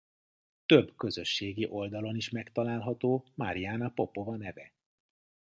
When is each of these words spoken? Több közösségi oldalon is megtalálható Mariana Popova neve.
Több 0.65 0.93
közösségi 0.95 1.67
oldalon 1.67 2.15
is 2.15 2.29
megtalálható 2.29 3.25
Mariana 3.35 3.89
Popova 3.89 4.35
neve. 4.35 4.73